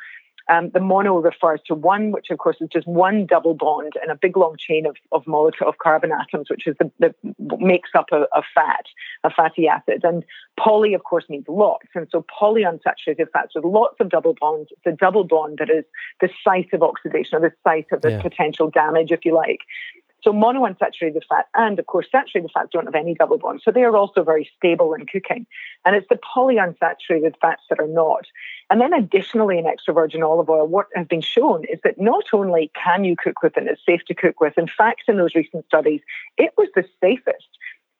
[0.48, 4.11] um, the mono refers to one, which of course is just one double bond in
[4.11, 7.14] a big long chain of, of molecule of carbon atoms, which is the, the
[7.59, 8.85] makes up a, a, fat,
[9.24, 10.04] a fatty acid.
[10.04, 10.24] And
[10.59, 11.88] poly, of course, means lots.
[11.94, 14.70] And so polyunsaturated fats with lots of double bonds.
[14.70, 15.85] It's a double bond that is
[16.20, 18.22] the site of oxidation or the site of the yeah.
[18.22, 19.61] potential damage, if you like.
[20.26, 23.62] So monounsaturated fat and, of course, saturated fats don't have any double bonds.
[23.64, 25.46] So they are also very stable in cooking.
[25.84, 28.24] And it's the polyunsaturated fats that are not.
[28.68, 32.24] And then additionally in extra virgin olive oil, what has been shown is that not
[32.32, 34.58] only can you cook with it, it's safe to cook with.
[34.58, 36.00] In fact, in those recent studies,
[36.36, 37.46] it was the safest.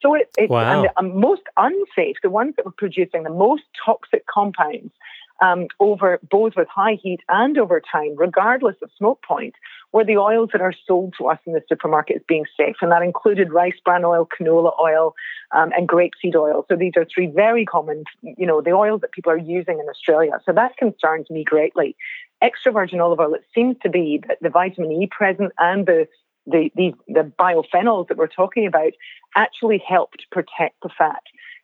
[0.03, 0.83] So it, it wow.
[0.83, 4.93] and the um, most unsafe, the ones that were producing the most toxic compounds
[5.41, 9.55] um, over both with high heat and over time, regardless of smoke point,
[9.93, 12.77] were the oils that are sold to us in the supermarket as being safe.
[12.81, 15.15] And that included rice bran oil, canola oil,
[15.53, 16.65] um, and grapeseed oil.
[16.69, 19.89] So these are three very common, you know, the oils that people are using in
[19.89, 20.41] Australia.
[20.45, 21.97] So that concerns me greatly.
[22.43, 26.07] Extra virgin olive oil, it seems to be that the vitamin E present and the
[26.47, 28.93] the, the, the biophenols that we're talking about
[29.35, 31.23] actually helped protect the fat.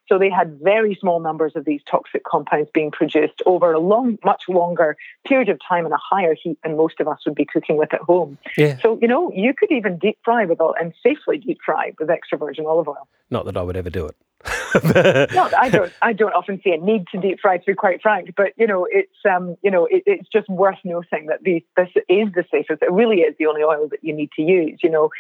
[0.09, 4.19] So they had very small numbers of these toxic compounds being produced over a long,
[4.25, 7.45] much longer period of time and a higher heat than most of us would be
[7.45, 8.39] cooking with at home.
[8.57, 8.79] Yeah.
[8.81, 12.11] So, you know, you could even deep fry with all, and safely deep fry with
[12.11, 13.09] extra virgin olive oil.
[13.31, 14.17] Not that I would ever do it.
[15.35, 15.93] no, I don't.
[16.03, 17.59] I don't often see a need to deep fry.
[17.59, 20.79] To be quite frank, but you know, it's um, you know, it, it's just worth
[20.85, 21.63] noting that this
[22.09, 22.83] is the safest.
[22.83, 24.81] It really is the only oil that you need to use.
[24.83, 25.11] You know,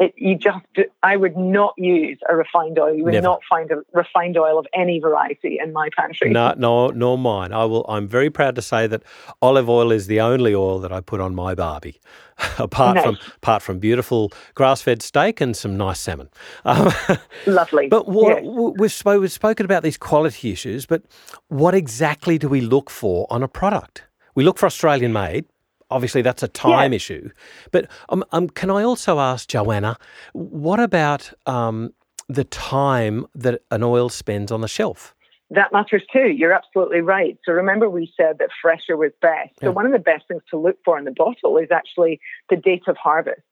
[0.00, 0.58] it, you just,
[1.02, 2.94] I would not use a refined oil.
[2.94, 3.22] You would Never.
[3.22, 6.30] not find a refined oil of any variety in my pantry.
[6.30, 7.52] No, no, nor mine.
[7.52, 7.84] I will.
[7.86, 9.02] I'm very proud to say that
[9.42, 12.00] olive oil is the only oil that I put on my barbie,
[12.58, 16.30] apart from apart from beautiful grass-fed steak and some nice salmon.
[16.64, 16.90] Um,
[17.46, 17.88] Lovely.
[17.88, 21.02] But what, we've, we've spoken about these quality issues, but
[21.48, 24.04] what exactly do we look for on a product?
[24.34, 25.44] We look for Australian made,
[25.90, 26.96] obviously that's a time yeah.
[26.96, 27.30] issue.
[27.70, 29.96] But um, um, can I also ask Joanna,
[30.32, 31.92] what about um,
[32.28, 35.14] the time that an oil spends on the shelf?
[35.50, 36.28] That matters too.
[36.28, 37.36] You're absolutely right.
[37.44, 39.50] So remember, we said that fresher was best.
[39.60, 39.68] Yeah.
[39.68, 42.56] So one of the best things to look for in the bottle is actually the
[42.56, 43.42] date of harvest.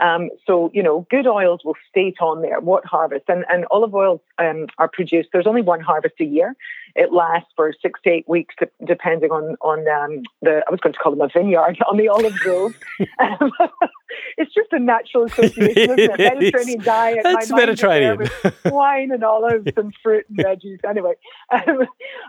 [0.00, 3.26] Um, so, you know, good oils will state on there what harvest.
[3.28, 6.56] And, and olive oils um, are produced, there's only one harvest a year.
[6.96, 8.54] It lasts for six to eight weeks,
[8.84, 12.08] depending on, on um, the, I was going to call them a vineyard, on the
[12.08, 12.78] olive grove.
[13.18, 13.50] Um,
[14.36, 16.18] it's just a natural association, isn't it?
[16.18, 17.20] Mediterranean diet.
[17.22, 18.28] That's Mediterranean.
[18.66, 20.78] wine and olives and fruit and veggies.
[20.88, 21.14] Anyway,
[21.50, 21.86] um,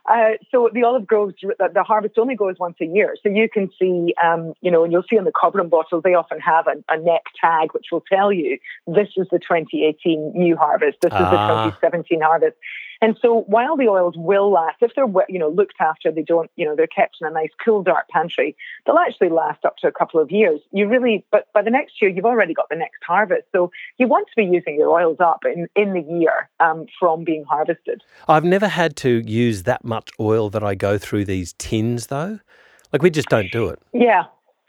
[0.09, 3.15] uh, so the olive groves, the harvest only goes once a year.
[3.21, 6.13] So you can see, um, you know, and you'll see on the Cobram bottles, they
[6.15, 10.55] often have a, a, neck tag which will tell you this is the 2018 new
[10.55, 11.23] harvest, this ah.
[11.23, 11.65] is the ah.
[11.65, 12.55] 2017 harvest.
[13.01, 16.49] And so while the oils will last, if they're you know looked after, they don't
[16.55, 18.55] you know they're kept in a nice cool dark pantry,
[18.85, 20.59] they'll actually last up to a couple of years.
[20.71, 24.07] You really, but by the next year you've already got the next harvest, so you
[24.07, 28.01] want to be using your oils up in in the year um, from being harvested.
[28.27, 32.39] I've never had to use that much oil that I go through these tins though.
[32.91, 33.79] Like we just don't do it.
[33.93, 34.23] Yeah,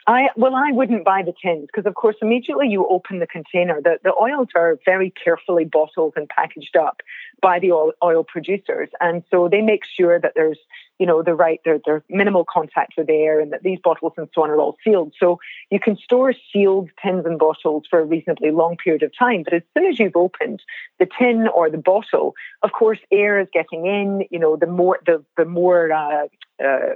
[0.07, 3.81] I well, I wouldn't buy the tins because, of course, immediately you open the container,
[3.83, 7.01] the, the oils are very carefully bottled and packaged up
[7.43, 10.59] by the oil, oil producers, and so they make sure that there's
[11.01, 14.29] you know the right there there's minimal contact with air and that these bottles and
[14.33, 15.13] so on are all sealed.
[15.19, 15.41] So
[15.71, 19.43] you can store sealed tins and bottles for a reasonably long period of time.
[19.43, 20.63] But as soon as you've opened
[21.01, 24.25] the tin or the bottle, of course, air is getting in.
[24.31, 26.29] You know, the more the the more uh,
[26.65, 26.95] uh,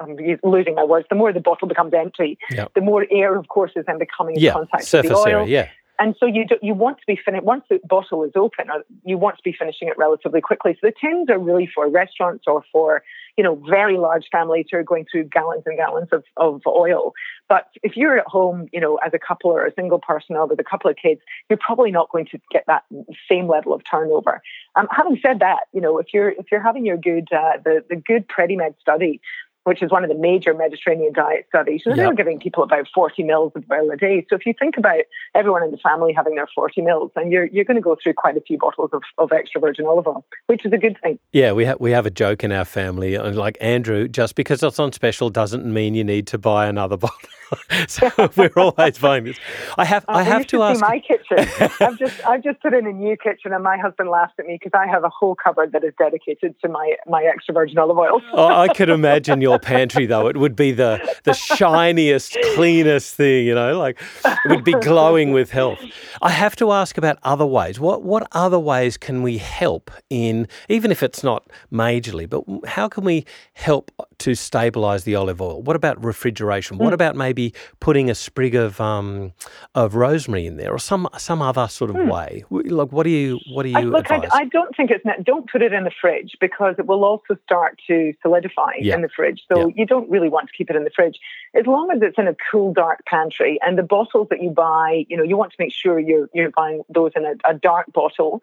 [0.00, 1.06] I'm losing my words.
[1.08, 2.72] The more the bottle becomes empty, yep.
[2.74, 5.26] the more air, of course, is then becoming in contact with the oil.
[5.26, 5.68] Area, yeah.
[5.98, 8.66] And so you do, you want to be finished once the bottle is open.
[9.04, 10.76] You want to be finishing it relatively quickly.
[10.80, 13.04] So the tins are really for restaurants or for
[13.36, 17.12] you know very large families who are going through gallons and gallons of, of oil.
[17.48, 20.46] But if you're at home, you know, as a couple or a single person or
[20.46, 22.84] with a couple of kids, you're probably not going to get that
[23.28, 24.40] same level of turnover.
[24.76, 27.84] Um, having said that, you know, if you're if you're having your good uh, the
[27.88, 29.20] the good Predimed study
[29.64, 31.82] which is one of the major Mediterranean diet studies.
[31.84, 31.96] So yep.
[31.96, 34.26] they were giving people about 40 mils of oil a day.
[34.30, 35.00] So if you think about
[35.34, 38.14] everyone in the family having their 40 mils, then you're, you're going to go through
[38.14, 41.18] quite a few bottles of, of extra virgin olive oil, which is a good thing.
[41.32, 43.14] Yeah, we, ha- we have a joke in our family.
[43.14, 46.96] And like Andrew, just because it's on special doesn't mean you need to buy another
[46.98, 47.28] bottle.
[47.88, 49.36] so we're always buying this.
[49.76, 50.80] I have, uh, I have to ask.
[50.80, 51.48] my kitchen.
[51.80, 54.58] I've just, I've just put in a new kitchen, and my husband laughed at me
[54.60, 57.98] because I have a whole cupboard that is dedicated to my my extra virgin olive
[57.98, 58.20] oil.
[58.32, 60.28] oh, I could imagine your pantry though.
[60.28, 63.46] It would be the the shiniest, cleanest thing.
[63.46, 65.80] You know, like it would be glowing with health.
[66.22, 67.78] I have to ask about other ways.
[67.80, 72.88] What what other ways can we help in, even if it's not majorly, but how
[72.88, 75.62] can we help to stabilise the olive oil?
[75.62, 76.78] What about refrigeration?
[76.78, 76.94] What hmm.
[76.94, 79.32] about maybe putting a sprig of um,
[79.74, 82.10] of rosemary in there, or some some other sort of mm.
[82.10, 82.44] way?
[82.50, 84.10] Like, what do you what do you I, look?
[84.10, 87.36] I, I, don't think it's don't put it in the fridge because it will also
[87.44, 88.94] start to solidify yeah.
[88.94, 89.42] in the fridge.
[89.52, 89.74] So yeah.
[89.76, 91.18] you don't really want to keep it in the fridge
[91.54, 93.58] as long as it's in a cool, dark pantry.
[93.62, 96.50] And the bottles that you buy, you know, you want to make sure you're you're
[96.50, 98.40] buying those in a, a dark bottle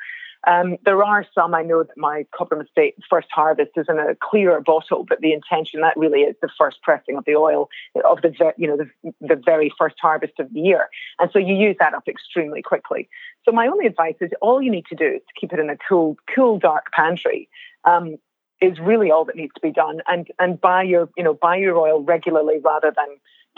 [0.47, 4.15] um, there are some I know that my Cobram Estate first harvest is in a
[4.15, 7.69] clearer bottle, but the intention that really is the first pressing of the oil
[8.09, 11.55] of the you know the, the very first harvest of the year, and so you
[11.55, 13.07] use that up extremely quickly.
[13.45, 15.69] So my only advice is all you need to do is to keep it in
[15.69, 17.47] a cool, cool, dark pantry.
[17.85, 18.17] Um,
[18.61, 21.55] is really all that needs to be done, and and buy your you know buy
[21.55, 23.07] your oil regularly rather than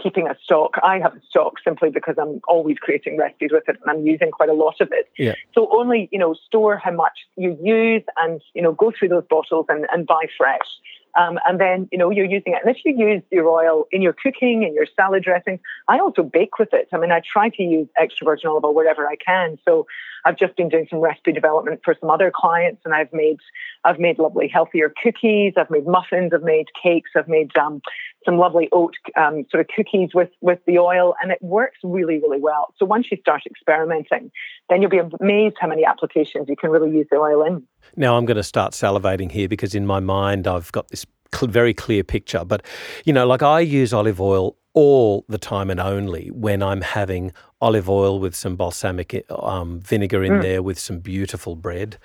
[0.01, 0.75] keeping a stock.
[0.83, 4.31] I have a stock simply because I'm always creating recipes with it and I'm using
[4.31, 5.09] quite a lot of it.
[5.17, 5.35] Yeah.
[5.53, 9.25] So only, you know, store how much you use and, you know, go through those
[9.29, 10.67] bottles and, and buy fresh.
[11.15, 12.61] Um, and then, you know, you're using it.
[12.65, 16.23] And if you use your oil in your cooking and your salad dressings, I also
[16.23, 16.87] bake with it.
[16.91, 19.59] I mean, I try to use extra virgin olive oil wherever I can.
[19.63, 19.85] So
[20.25, 23.37] I've just been doing some recipe development for some other clients, and I've made
[23.83, 25.53] I've made lovely healthier cookies.
[25.57, 26.31] I've made muffins.
[26.33, 27.11] I've made cakes.
[27.15, 27.81] I've made um,
[28.25, 32.19] some lovely oat um, sort of cookies with with the oil, and it works really
[32.19, 32.73] really well.
[32.77, 34.31] So once you start experimenting,
[34.69, 37.63] then you'll be amazed how many applications you can really use the oil in.
[37.95, 41.51] Now I'm going to start salivating here because in my mind I've got this cl-
[41.51, 42.43] very clear picture.
[42.45, 42.65] But
[43.05, 47.31] you know, like I use olive oil all the time and only when I'm having
[47.61, 50.41] olive oil with some balsamic um, vinegar in mm.
[50.41, 51.97] there with some beautiful bread.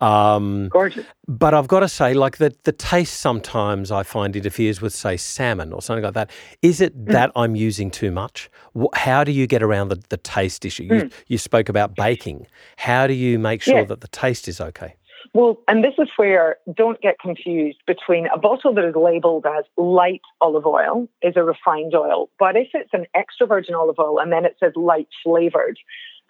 [0.00, 1.06] Um, Gorgeous.
[1.26, 5.16] But I've got to say, like the, the taste sometimes I find interferes with, say,
[5.16, 6.30] salmon or something like that.
[6.60, 7.12] Is it mm.
[7.12, 8.50] that I'm using too much?
[8.94, 10.88] How do you get around the, the taste issue?
[10.88, 11.02] Mm.
[11.04, 12.46] You, you spoke about baking.
[12.76, 13.84] How do you make sure yeah.
[13.84, 14.96] that the taste is okay?
[15.34, 19.64] Well, and this is where don't get confused between a bottle that is labeled as
[19.76, 24.18] light olive oil is a refined oil, but if it's an extra virgin olive oil
[24.18, 25.78] and then it says light flavored,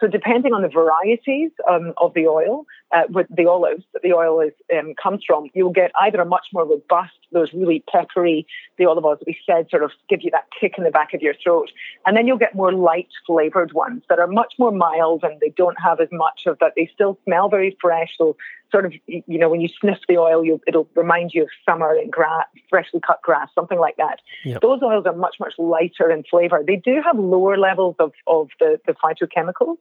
[0.01, 4.13] so depending on the varieties um, of the oil, uh, with the olives that the
[4.13, 8.47] oil is um, comes from, you'll get either a much more robust, those really peppery,
[8.79, 11.13] the olive oils that we said sort of give you that kick in the back
[11.13, 11.71] of your throat,
[12.05, 15.53] and then you'll get more light flavored ones that are much more mild and they
[15.57, 16.73] don't have as much of that.
[16.77, 18.11] They still smell very fresh.
[18.17, 18.37] So
[18.71, 22.11] sort of, you know, when you sniff the oil, it'll remind you of summer and
[22.11, 24.21] grass, freshly cut grass, something like that.
[24.45, 24.61] Yep.
[24.61, 26.63] Those oils are much, much lighter in flavor.
[26.67, 29.77] They do have lower levels of, of the, the phytochemicals,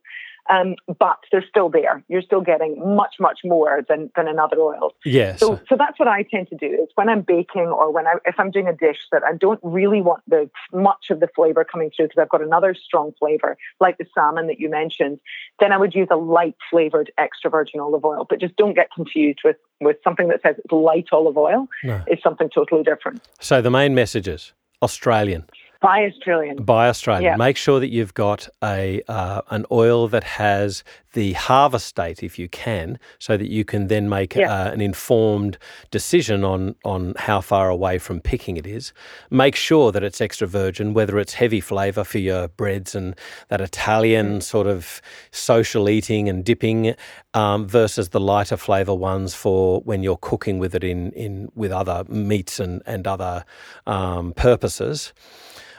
[0.49, 2.03] um, but they're still there.
[2.07, 4.93] You're still getting much, much more than, than in other oils.
[5.03, 5.39] Yes.
[5.39, 8.15] So, so that's what I tend to do is when I'm baking or when I,
[8.25, 11.63] if I'm doing a dish that I don't really want the much of the flavor
[11.63, 15.19] coming through because I've got another strong flavor like the salmon that you mentioned,
[15.59, 18.25] then I would use a light flavored extra virgin olive oil.
[18.29, 21.67] But just don't get confused with, with something that says it's light olive oil.
[21.83, 22.03] No.
[22.07, 23.21] Is something totally different.
[23.39, 25.45] So the main messages Australian
[25.81, 26.63] Buy Australian.
[26.63, 27.23] Buy Australian.
[27.23, 27.35] Yeah.
[27.35, 30.83] Make sure that you've got a uh, an oil that has
[31.13, 34.51] the harvest date, if you can, so that you can then make yeah.
[34.51, 35.57] uh, an informed
[35.91, 38.93] decision on on how far away from picking it is.
[39.29, 43.15] Make sure that it's extra virgin, whether it's heavy flavour for your breads and
[43.49, 44.43] that Italian mm.
[44.43, 46.95] sort of social eating and dipping,
[47.33, 51.71] um, versus the lighter flavour ones for when you're cooking with it in in with
[51.71, 53.45] other meats and and other
[53.87, 55.13] um, purposes.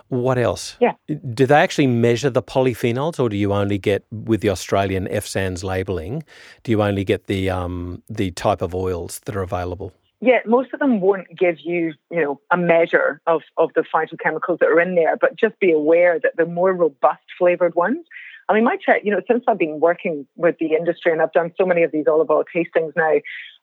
[0.09, 0.77] What else?
[0.81, 0.93] Yeah.
[1.35, 5.65] Do they actually measure the polyphenols, or do you only get with the Australian FSANZ
[5.65, 6.23] labelling?
[6.63, 9.93] Do you only get the um, the type of oils that are available?
[10.21, 14.61] Yeah, most of them won't give you, you know, a measure of, of the phytochemicals
[14.61, 18.07] that are in there, but just be aware that the more robust flavored ones
[18.49, 21.32] I mean, my check, you know, since I've been working with the industry and I've
[21.32, 23.14] done so many of these olive oil tastings now,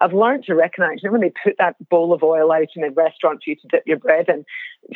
[0.02, 2.84] I've learned to recognize, you know, when they put that bowl of oil out in
[2.84, 4.44] a restaurant for you to dip your bread in,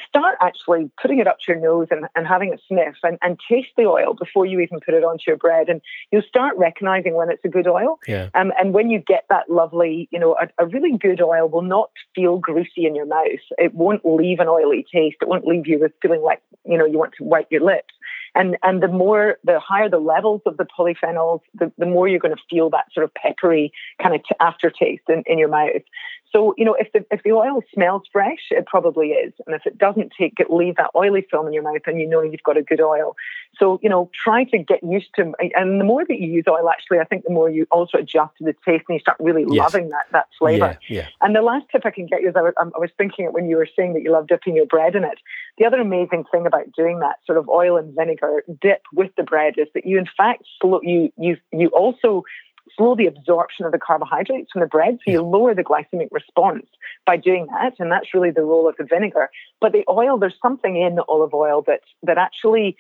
[0.05, 3.39] start actually putting it up to your nose and, and having a sniff and, and
[3.49, 5.69] taste the oil before you even put it onto your bread.
[5.69, 5.81] And
[6.11, 7.99] you'll start recognizing when it's a good oil.
[8.07, 8.29] Yeah.
[8.33, 11.61] Um, and when you get that lovely, you know, a, a really good oil will
[11.61, 13.25] not feel greasy in your mouth.
[13.57, 15.17] It won't leave an oily taste.
[15.21, 17.93] It won't leave you with feeling like, you know, you want to wipe your lips.
[18.37, 22.19] And and the more, the higher the levels of the polyphenols, the, the more you're
[22.19, 25.81] going to feel that sort of peppery kind of t- aftertaste in, in your mouth.
[26.31, 29.33] So, you know, if the, if the oil smells fresh, it probably is.
[29.45, 32.07] And if it doesn't take it, leave that oily film in your mouth, and you
[32.07, 33.15] know you've got a good oil.
[33.57, 36.69] So, you know, try to get used to, and the more that you use oil,
[36.69, 39.45] actually, I think the more you also adjust to the taste and you start really
[39.49, 39.57] yes.
[39.57, 40.77] loving that, that flavor.
[40.87, 41.07] Yeah, yeah.
[41.21, 43.33] And the last tip I can get you is I was, I was thinking it
[43.33, 45.19] when you were saying that you love dipping your bread in it.
[45.57, 49.23] The other amazing thing about doing that sort of oil and vinegar dip with the
[49.23, 52.23] bread is that you, in fact, slow, you, you, you also
[52.75, 54.97] slow the absorption of the carbohydrates from the bread.
[55.05, 56.65] So you lower the glycemic response
[57.05, 57.73] by doing that.
[57.79, 59.29] And that's really the role of the vinegar.
[59.61, 62.77] But the oil, there's something in the olive oil that, that actually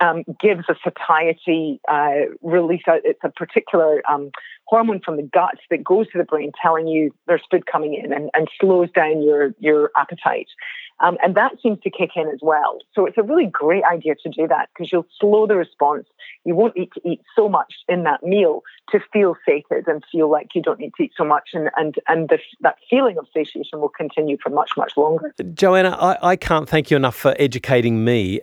[0.00, 2.82] um, gives a satiety uh, release.
[2.86, 4.30] It's a particular um,
[4.66, 8.12] hormone from the gut that goes to the brain telling you there's food coming in
[8.12, 10.48] and, and slows down your, your appetite.
[11.00, 12.78] Um, and that seems to kick in as well.
[12.94, 16.06] So it's a really great idea to do that because you'll slow the response.
[16.44, 20.30] You won't need to eat so much in that meal to feel sated and feel
[20.30, 21.50] like you don't need to eat so much.
[21.54, 25.34] And, and, and this, that feeling of satiation will continue for much, much longer.
[25.54, 28.40] Joanna, I, I can't thank you enough for educating me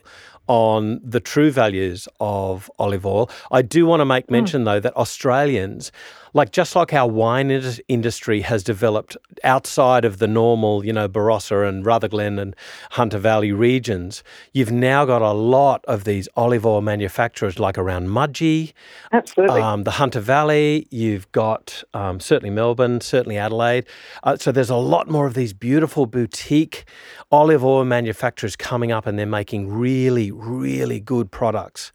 [0.48, 3.30] on the true values of olive oil.
[3.52, 4.34] I do want to make hmm.
[4.34, 4.66] mention, mm.
[4.66, 5.91] though, that Australians
[6.38, 7.50] like just like our wine
[7.88, 12.56] industry has developed outside of the normal, you know, Barossa and Rutherglen and
[12.92, 14.24] Hunter Valley regions,
[14.54, 18.74] you've now got a lot of these olive oil manufacturers like around Mudgee,
[19.12, 19.62] Absolutely.
[19.62, 20.88] Um, the Hunter Valley.
[20.92, 23.88] You've got um, certainly Melbourne, certainly Adelaide.
[24.24, 26.86] Uh, so there's a lot more of these beautiful boutique
[27.32, 31.92] olive oil manufacturers coming up, and they're making really, really good products.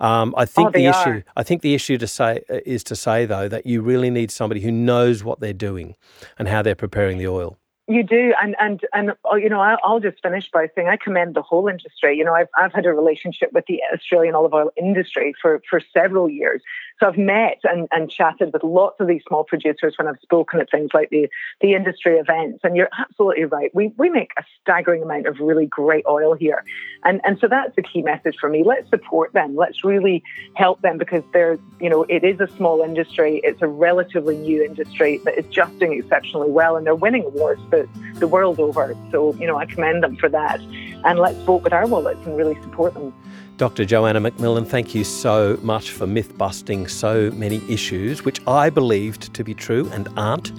[0.00, 1.10] Um, I think oh, the issue.
[1.10, 1.24] Are.
[1.36, 4.30] I think the issue to say uh, is to say though that you really need
[4.30, 5.96] somebody who knows what they're doing
[6.38, 7.58] and how they're preparing the oil.
[7.86, 11.34] You do, and and and oh, you know, I'll just finish by saying I commend
[11.34, 12.16] the whole industry.
[12.16, 15.82] You know, I've I've had a relationship with the Australian olive oil industry for for
[15.92, 16.62] several years,
[17.00, 20.60] so I've met and, and chatted with lots of these small producers when I've spoken
[20.60, 21.28] at things like the,
[21.60, 22.60] the industry events.
[22.62, 23.74] And you're absolutely right.
[23.74, 26.64] We, we make a staggering amount of really great oil here.
[27.04, 28.62] And, and so that's the key message for me.
[28.64, 29.56] Let's support them.
[29.56, 30.22] Let's really
[30.54, 33.40] help them because they're, you know, it is a small industry.
[33.42, 37.60] It's a relatively new industry that is just doing exceptionally well and they're winning awards
[37.70, 38.96] the, the world over.
[39.10, 40.60] So, you know, I commend them for that.
[41.04, 43.12] And let's vote with our wallets and really support them.
[43.56, 43.84] Dr.
[43.84, 49.32] Joanna McMillan, thank you so much for myth busting so many issues, which I believed
[49.32, 50.50] to be true and aren't,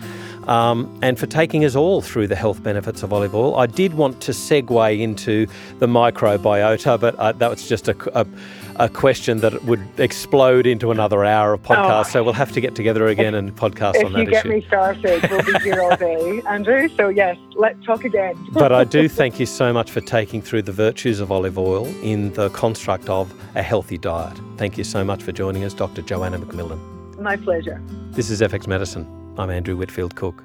[0.48, 3.58] um, and for taking us all through the health benefits of olive oil.
[3.58, 5.46] I did want to segue into
[5.80, 8.26] the microbiota, but uh, that was just a, a
[8.78, 12.08] a question that would explode into another hour of podcast.
[12.08, 12.10] Oh.
[12.10, 14.22] So we'll have to get together again if, and podcast on that issue.
[14.22, 16.90] If you get me started, we'll be here all day, Andrew.
[16.90, 18.36] So yes, let's talk again.
[18.52, 21.86] but I do thank you so much for taking through the virtues of olive oil
[22.04, 24.40] in the construct of a healthy diet.
[24.58, 26.02] Thank you so much for joining us, Dr.
[26.02, 26.80] Joanna McMillan.
[27.20, 27.82] My pleasure.
[28.12, 29.08] This is FX Medicine.
[29.38, 30.44] I'm Andrew Whitfield Cook.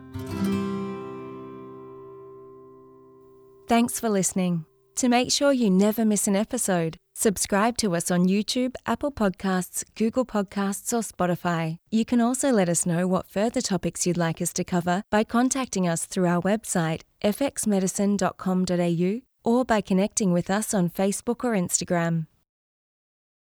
[3.66, 4.64] Thanks for listening.
[4.96, 9.84] To make sure you never miss an episode, subscribe to us on YouTube, Apple Podcasts,
[9.94, 11.76] Google Podcasts, or Spotify.
[11.90, 15.24] You can also let us know what further topics you'd like us to cover by
[15.24, 22.26] contacting us through our website, fxmedicine.com.au, or by connecting with us on Facebook or Instagram.